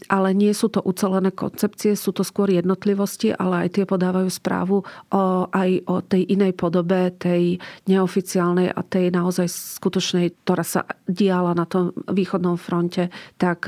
[0.08, 4.82] ale nie sú to ucelené koncepcie, sú to skôr jednotlivosti, ale aj tie podávajú správu
[4.84, 11.54] o, aj o tej inej podobe, tej neoficiálnej a tej naozaj skutočnej, ktorá sa diala
[11.54, 13.08] na tom východnom fronte,
[13.40, 13.66] tak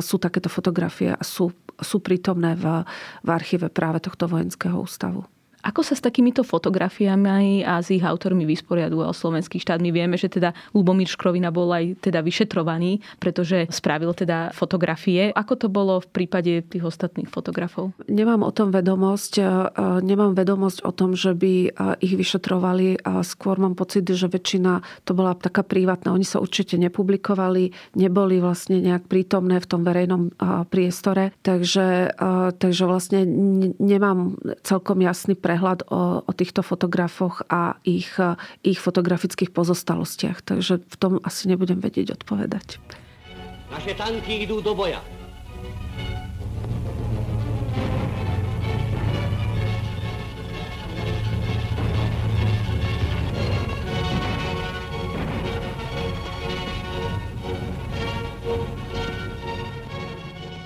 [0.00, 2.86] sú takéto fotografie a sú sú prítomné v,
[3.26, 5.26] v archíve práve tohto vojenského ústavu.
[5.62, 9.78] Ako sa s takýmito fotografiami a s ich autormi vysporiadoval slovenský štát?
[9.78, 15.30] My vieme, že teda Lubomír Škrovina bol aj teda vyšetrovaný, pretože spravil teda fotografie.
[15.30, 17.94] Ako to bolo v prípade tých ostatných fotografov?
[18.10, 19.32] Nemám o tom vedomosť.
[19.38, 19.42] E,
[20.02, 21.68] nemám vedomosť o tom, že by e,
[22.02, 23.06] ich vyšetrovali.
[23.22, 26.10] Skôr mám pocit, že väčšina to bola taká privátna.
[26.10, 30.30] Oni sa určite nepublikovali, neboli vlastne nejak prítomné v tom verejnom e,
[30.66, 31.30] priestore.
[31.46, 32.18] Takže,
[32.58, 33.22] takže vlastne
[33.78, 34.34] nemám
[34.66, 38.16] celkom jasný pre prehľad o, o týchto fotografoch a ich,
[38.64, 40.40] ich fotografických pozostalostiach.
[40.40, 42.80] Takže v tom asi nebudem vedieť odpovedať.
[43.68, 45.04] Naše tanky idú do boja.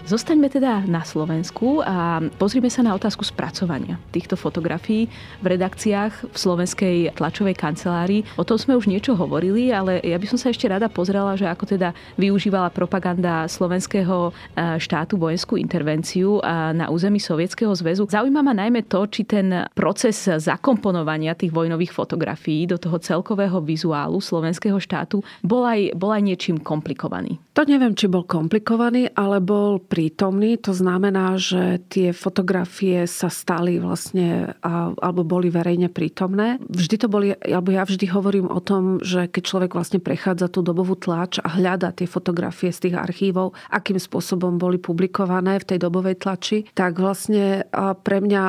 [0.06, 5.10] Zostaňme teda na Slovensku a pozrime sa na otázku spracovania týchto fotografií
[5.42, 8.22] v redakciách v slovenskej tlačovej kancelárii.
[8.38, 11.50] O tom sme už niečo hovorili, ale ja by som sa ešte rada pozrela, že
[11.50, 16.38] ako teda využívala propaganda slovenského e, štátu vojenskú intervenciu
[16.70, 18.06] na území Sovietskeho zväzu.
[18.06, 24.22] Zaujíma ma najmä to, či ten proces zakomponovania tých vojnových fotografií do toho celkového vizuálu
[24.22, 27.42] slovenského štátu bol aj, bol aj niečím komplikovaný.
[27.58, 30.60] To neviem, či bol komplikovaný, ale bol prítomný.
[30.60, 34.52] To znamená, že tie fotografie sa stali vlastne,
[35.00, 36.60] alebo boli verejne prítomné.
[36.68, 40.60] Vždy to boli, alebo ja vždy hovorím o tom, že keď človek vlastne prechádza tú
[40.60, 45.78] dobovú tlač a hľada tie fotografie z tých archívov, akým spôsobom boli publikované v tej
[45.80, 47.64] dobovej tlači, tak vlastne
[48.04, 48.44] pre mňa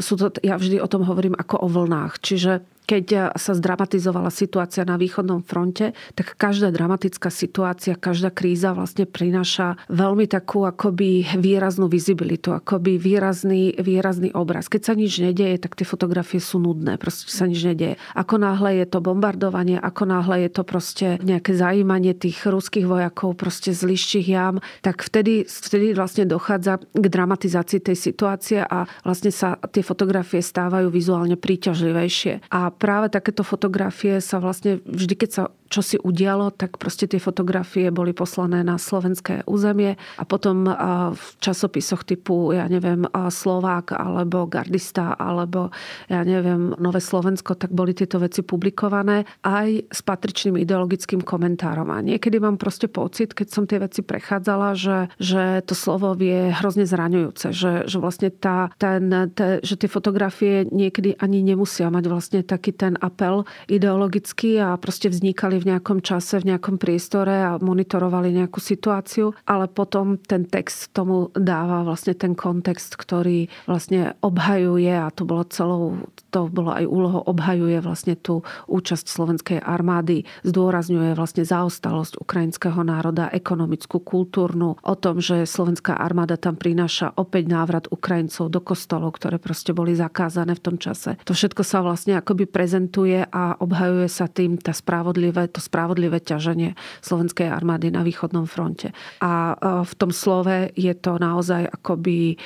[0.00, 2.24] sú to, ja vždy o tom hovorím ako o vlnách.
[2.24, 9.04] Čiže keď sa zdramatizovala situácia na východnom fronte, tak každá dramatická situácia, každá kríza vlastne
[9.04, 14.70] prináša veľmi takú akoby výraznú vizibilitu, akoby výrazný, výrazný obraz.
[14.70, 17.98] Keď sa nič nedieje, tak tie fotografie sú nudné, proste sa nič nedieje.
[18.14, 23.34] Ako náhle je to bombardovanie, ako náhle je to proste nejaké zajímanie tých ruských vojakov
[23.34, 29.34] proste z liščích jam, tak vtedy, vtedy vlastne dochádza k dramatizácii tej situácie a vlastne
[29.34, 32.46] sa tie fotografie stávajú vizuálne príťažlivejšie.
[32.54, 37.18] A práve takéto fotografie sa vlastne vždy, keď sa čo si udialo, tak proste tie
[37.18, 40.66] fotografie boli poslané na slovenské územie a potom
[41.12, 45.74] v časopisoch typu, ja neviem, Slovák alebo Gardista alebo
[46.06, 51.90] ja neviem, Nové Slovensko, tak boli tieto veci publikované aj s patričným ideologickým komentárom.
[51.90, 56.54] A niekedy mám proste pocit, keď som tie veci prechádzala, že, že to slovo je
[56.54, 62.04] hrozne zraňujúce, že, že vlastne tá, ten, te, že tie fotografie niekedy ani nemusia mať
[62.06, 67.62] vlastne taký ten apel ideologický a proste vznikali v nejakom čase, v nejakom priestore a
[67.62, 74.90] monitorovali nejakú situáciu, ale potom ten text tomu dáva vlastne ten kontext, ktorý vlastne obhajuje
[74.90, 81.14] a to bolo celou, to bolo aj úlohou, obhajuje vlastne tú účasť slovenskej armády, zdôrazňuje
[81.14, 87.86] vlastne zaostalosť ukrajinského národa, ekonomickú, kultúrnu, o tom, že slovenská armáda tam prináša opäť návrat
[87.94, 91.14] Ukrajincov do kostolov, ktoré proste boli zakázané v tom čase.
[91.22, 96.72] To všetko sa vlastne akoby prezentuje a obhajuje sa tým tá spravodlivé, to spravodlivé ťaženie
[97.04, 98.96] slovenskej armády na východnom fronte.
[99.20, 99.52] A
[99.84, 102.40] v tom slove je to naozaj akoby,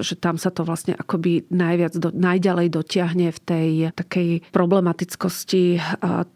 [0.00, 5.76] že tam sa to vlastne akoby najviac, do, najďalej dotiahne v tej takej problematickosti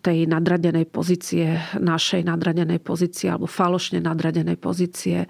[0.04, 5.24] tej nadradenej pozície, našej nadradenej pozície alebo falošne nadradenej pozície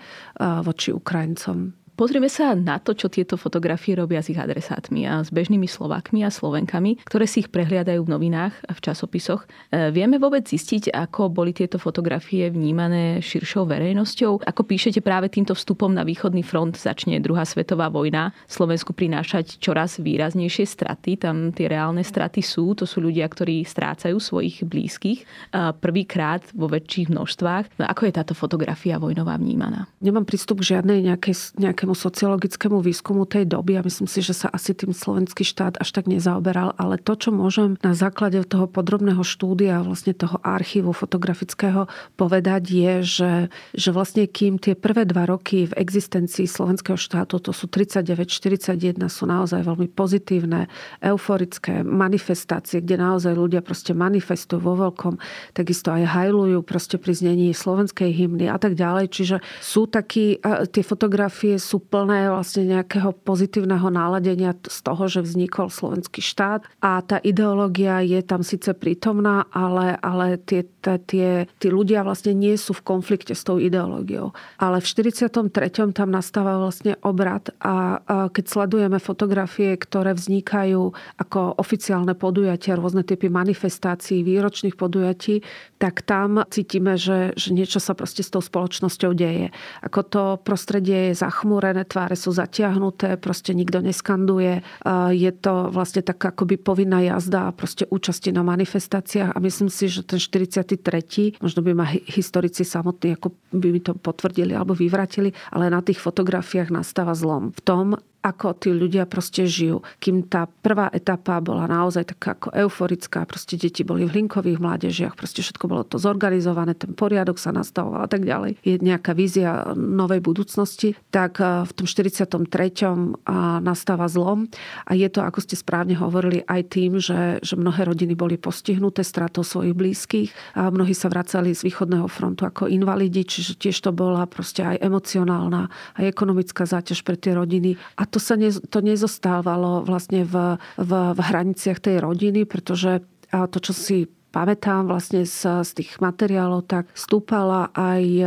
[0.66, 1.88] voči Ukrajincom.
[1.98, 6.22] Pozrieme sa na to, čo tieto fotografie robia s ich adresátmi a s bežnými Slovákmi
[6.22, 9.42] a Slovenkami, ktoré si ich prehliadajú v novinách a v časopisoch.
[9.74, 14.46] E, vieme vôbec zistiť, ako boli tieto fotografie vnímané širšou verejnosťou?
[14.46, 19.98] Ako píšete práve týmto vstupom na východný front začne druhá svetová vojna Slovensku prinášať čoraz
[19.98, 21.18] výraznejšie straty.
[21.18, 22.78] Tam tie reálne straty sú.
[22.78, 25.50] To sú ľudia, ktorí strácajú svojich blízkych
[25.82, 27.82] prvýkrát vo väčších množstvách.
[27.82, 29.90] No ako je táto fotografia vojnová vnímaná?
[29.98, 34.37] Nemám prístup k žiadnej nejakej, nejakej nejakému sociologickému výskumu tej doby a myslím si, že
[34.37, 38.68] sa asi tým slovenský štát až tak nezaoberal, ale to, čo môžem na základe toho
[38.68, 41.88] podrobného štúdia, vlastne toho archívu fotografického
[42.20, 43.33] povedať, je, že,
[43.72, 49.24] že vlastne kým tie prvé dva roky v existencii slovenského štátu, to sú 39-41, sú
[49.24, 50.68] naozaj veľmi pozitívne,
[51.01, 55.16] euforické manifestácie, kde naozaj ľudia proste manifestujú vo veľkom,
[55.57, 59.07] takisto aj hajlujú proste pri znení slovenskej hymny a tak ďalej.
[59.09, 65.72] Čiže sú takí, tie fotografie sú plné vlastne nejakého pozitívneho náladenia z toho, že vznikol
[65.72, 72.04] slovenský štát a tá ideológia je tam síce prítomná, ale, ale tie, tie, tí ľudia
[72.04, 74.36] vlastne nie sú v konflikte s tou ideológiou.
[74.58, 75.94] Ale v 43.
[75.94, 83.06] tam nastáva vlastne obrad a, a keď sledujeme fotografie, ktoré vznikajú ako oficiálne podujatia, rôzne
[83.06, 85.40] typy manifestácií, výročných podujatí,
[85.78, 89.54] tak tam cítime, že, že niečo sa proste s tou spoločnosťou deje.
[89.86, 94.66] Ako to prostredie je zachmúrené, tváre sú zatiahnuté, proste nikto neskanduje.
[95.14, 99.86] Je to vlastne taká akoby povinná jazda a proste účasti na manifestáciách a myslím si,
[99.86, 101.38] že ten 43.
[101.38, 106.02] možno by ma historici samotní ako by mi to potvrdili alebo vyvratili, ale na tých
[106.02, 107.54] fotografiách nastáva zlom.
[107.54, 107.84] V tom,
[108.28, 109.80] ako tí ľudia proste žijú.
[109.98, 115.14] Kým tá prvá etapa bola naozaj taká ako euforická, proste deti boli v linkových mládežiach,
[115.16, 118.60] proste všetko bolo to zorganizované, ten poriadok sa nastavoval a tak ďalej.
[118.60, 123.64] Je nejaká vízia novej budúcnosti, tak eh, v tom 43.
[123.64, 124.50] nastáva zlom
[124.84, 129.00] a je to, ako ste správne hovorili, aj tým, že, že mnohé rodiny boli postihnuté
[129.02, 133.90] stratou svojich blízkych a mnohí sa vracali z východného frontu ako invalidi, čiže tiež to
[133.94, 137.78] bola proste aj emocionálna, aj ekonomická záťaž pre tie rodiny.
[137.96, 143.59] A to sa ne, to nezostávalo vlastne v, v, v hraniciach tej rodiny, pretože to,
[143.61, 143.98] čo si
[144.38, 148.24] pamätám vlastne z, z tých materiálov, tak stúpala aj e,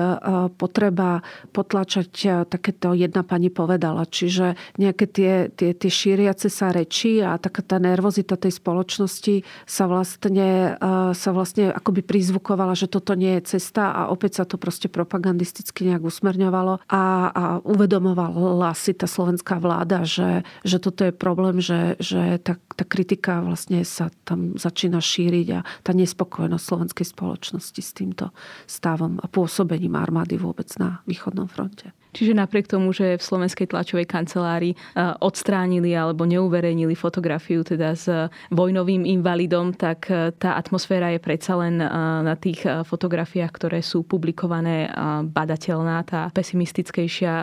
[0.60, 1.24] potreba
[1.56, 4.04] potlačať e, takéto jedna pani povedala.
[4.04, 9.88] Čiže nejaké tie, tie, tie šíriace sa reči a taká tá nervozita tej spoločnosti sa
[9.88, 14.60] vlastne, e, sa vlastne akoby prizvukovala, že toto nie je cesta a opäť sa to
[14.60, 21.16] proste propagandisticky nejak usmerňovalo a, a uvedomovala si tá slovenská vláda, že, že toto je
[21.16, 27.08] problém, že, že tá, tá kritika vlastne sa tam začína šíriť a tá nespokojnosť slovenskej
[27.14, 28.34] spoločnosti s týmto
[28.66, 31.94] stavom a pôsobením armády vôbec na východnom fronte.
[32.12, 34.78] Čiže napriek tomu, že v slovenskej tlačovej kancelárii e,
[35.24, 38.12] odstránili alebo neuverejnili fotografiu teda s
[38.52, 41.88] vojnovým invalidom, tak e, tá atmosféra je predsa len e,
[42.22, 44.92] na tých fotografiách, ktoré sú publikované
[45.32, 47.34] badateľná, tá pesimistickejšia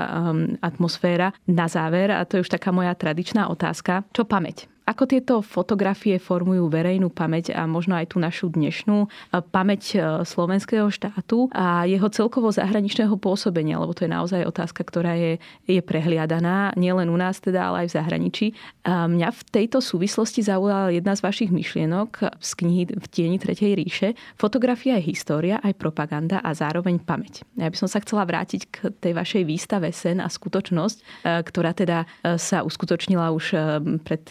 [0.60, 1.32] atmosféra.
[1.48, 4.68] Na záver, a to je už taká moja tradičná otázka, čo pamäť?
[4.88, 9.05] Ako tieto fotografie formujú verejnú pamäť a možno aj tú našu dnešnú
[9.53, 15.37] pamäť slovenského štátu a jeho celkovo zahraničného pôsobenia, lebo to je naozaj otázka, ktorá je,
[15.68, 18.46] je prehliadaná nielen u nás, teda, ale aj v zahraničí.
[18.88, 23.76] A mňa v tejto súvislosti zaujala jedna z vašich myšlienok z knihy V tieni Tretej
[23.76, 24.16] ríše.
[24.41, 27.45] Fotografia je história, aj propaganda a zároveň pamäť.
[27.61, 32.09] Ja by som sa chcela vrátiť k tej vašej výstave Sen a skutočnosť, ktorá teda
[32.41, 33.53] sa uskutočnila už
[34.01, 34.24] pred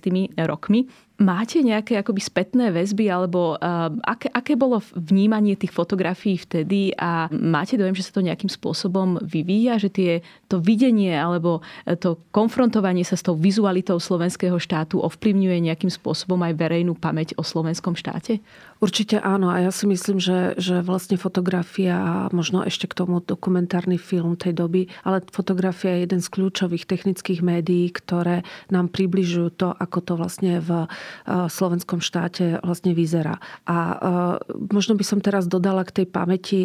[0.00, 0.86] šiestimi rokmi.
[1.20, 7.28] Máte nejaké akoby spätné väzby alebo uh, aké, aké bolo vnímanie tých fotografií vtedy a
[7.28, 10.10] máte dojem, že sa to nejakým spôsobom vyvíja, že tie,
[10.48, 11.60] to videnie alebo
[12.00, 17.44] to konfrontovanie sa s tou vizualitou slovenského štátu ovplyvňuje nejakým spôsobom aj verejnú pamäť o
[17.44, 18.40] slovenskom štáte?
[18.80, 23.20] Určite áno a ja si myslím, že, že vlastne fotografia a možno ešte k tomu
[23.20, 28.40] dokumentárny film tej doby, ale fotografia je jeden z kľúčových technických médií, ktoré
[28.72, 30.88] nám približujú to, ako to vlastne v
[31.26, 33.38] slovenskom štáte vlastne vyzerá.
[33.64, 33.98] A
[34.70, 36.60] možno by som teraz dodala k tej pamäti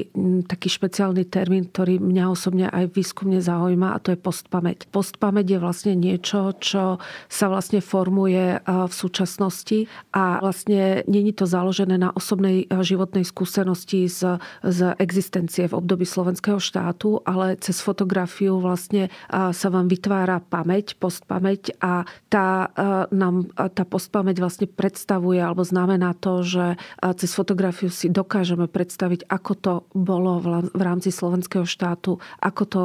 [0.45, 4.89] taký špeciálny termín, ktorý mňa osobne aj výskumne zaujíma a to je postpamäť.
[4.89, 6.97] Postpamäť je vlastne niečo, čo
[7.29, 14.39] sa vlastne formuje v súčasnosti a vlastne není to založené na osobnej životnej skúsenosti z,
[14.63, 21.75] z existencie v období slovenského štátu, ale cez fotografiu vlastne sa vám vytvára pamäť, postpamäť
[21.81, 22.71] a tá,
[23.11, 26.79] nám, tá postpamäť vlastne predstavuje alebo znamená to, že
[27.19, 30.39] cez fotografiu si dokážeme predstaviť, ako to bolo
[30.71, 32.81] v rámci slovenského štátu, ako to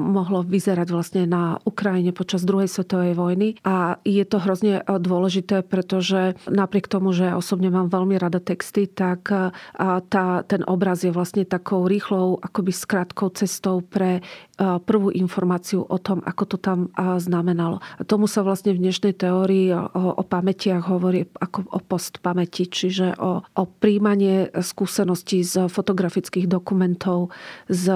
[0.00, 3.48] mohlo vyzerať vlastne na Ukrajine počas druhej svetovej vojny.
[3.62, 8.86] A je to hrozne dôležité, pretože napriek tomu, že osobne mám veľmi rada text texty,
[8.86, 9.28] tak
[10.08, 14.24] tá, ten obraz je vlastne takou rýchlou, akoby skratkou cestou pre
[14.62, 16.88] prvú informáciu o tom, ako to tam
[17.18, 17.82] znamenalo.
[17.98, 19.82] A tomu sa vlastne v dnešnej teórii o,
[20.14, 27.32] o pamätiach hovorí ako o postpamäti, čiže o, o príjmanie skúseností z fotografických dokumentov
[27.68, 27.86] z,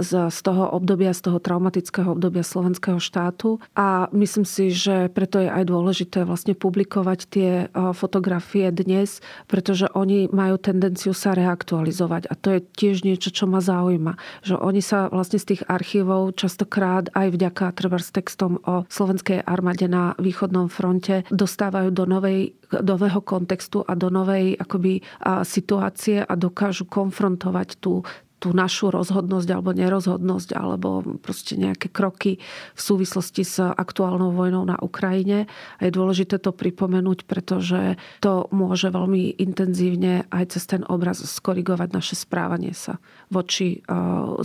[0.00, 3.62] z, z toho obdobia, z toho traumatického obdobia slovenského štátu.
[3.74, 7.50] A myslím si, že preto je aj dôležité vlastne publikovať tie
[7.92, 12.30] fotografie dnes, pretože oni majú tendenciu sa reaktualizovať.
[12.30, 14.18] A to je tiež niečo, čo ma zaujíma.
[14.42, 19.86] Že oni sa vlastne z tých archívov častokrát aj vďaka trebárs textom o slovenskej armáde
[19.86, 22.33] na východnom fronte dostávajú do novej
[22.74, 28.02] do nového kontextu a do novej akoby, a situácie a dokážu konfrontovať tú,
[28.42, 32.36] tú našu rozhodnosť alebo nerozhodnosť alebo proste nejaké kroky
[32.76, 35.48] v súvislosti s aktuálnou vojnou na Ukrajine.
[35.78, 41.88] A je dôležité to pripomenúť, pretože to môže veľmi intenzívne aj cez ten obraz skorigovať
[41.94, 43.00] naše správanie sa
[43.32, 43.80] voči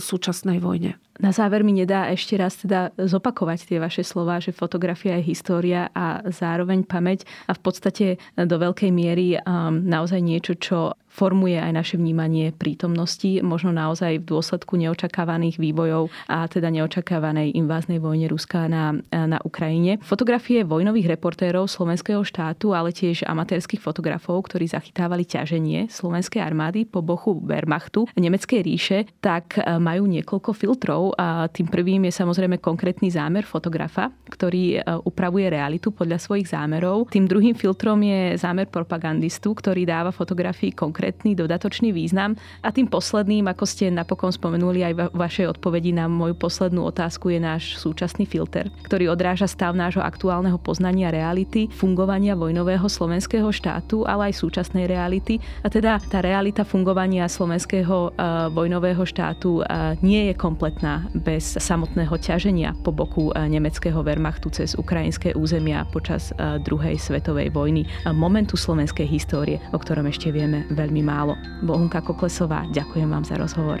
[0.00, 0.96] súčasnej vojne.
[1.20, 5.92] Na záver mi nedá ešte raz teda zopakovať tie vaše slova, že fotografia je história
[5.92, 11.74] a zároveň pamäť a v podstate do veľkej miery um, naozaj niečo, čo formuje aj
[11.74, 18.70] naše vnímanie prítomnosti, možno naozaj v dôsledku neočakávaných vývojov a teda neočakávanej inváznej vojne Ruska
[18.70, 19.98] na, na Ukrajine.
[20.06, 27.02] Fotografie vojnových reportérov slovenského štátu, ale tiež amatérských fotografov, ktorí zachytávali ťaženie slovenskej armády po
[27.02, 31.09] bochu Wehrmachtu nemeckej ríše, tak e, majú niekoľko filtrov.
[31.16, 37.08] A tým prvým je samozrejme konkrétny zámer fotografa, ktorý e, upravuje realitu podľa svojich zámerov.
[37.08, 42.36] Tým druhým filtrom je zámer propagandistu, ktorý dáva fotografii konkrétny dodatočný význam.
[42.60, 47.32] A tým posledným, ako ste napokon spomenuli aj v vašej odpovedi na moju poslednú otázku,
[47.32, 54.04] je náš súčasný filter, ktorý odráža stav nášho aktuálneho poznania reality, fungovania vojnového slovenského štátu,
[54.04, 55.40] ale aj súčasnej reality.
[55.64, 62.12] A teda tá realita fungovania slovenského uh, vojnového štátu uh, nie je kompletná bez samotného
[62.16, 68.56] ťaženia po boku uh, nemeckého Wehrmachtu cez ukrajinské územia počas uh, druhej svetovej vojny, momentu
[68.56, 71.38] slovenskej histórie, o ktorom ešte vieme veľmi málo.
[71.64, 73.80] Bohunka Koklesová, ďakujem vám za rozhovor.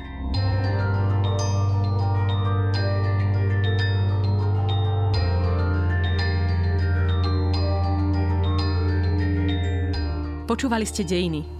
[10.50, 11.59] Počúvali ste Dejiny,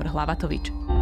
[0.00, 1.01] Hlavatovič.